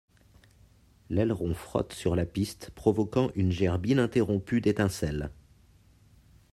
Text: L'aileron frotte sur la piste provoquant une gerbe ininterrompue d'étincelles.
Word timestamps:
L'aileron 1.11 1.53
frotte 1.53 1.93
sur 1.93 2.15
la 2.15 2.25
piste 2.25 2.71
provoquant 2.73 3.29
une 3.35 3.51
gerbe 3.51 3.85
ininterrompue 3.85 4.59
d'étincelles. 4.59 5.29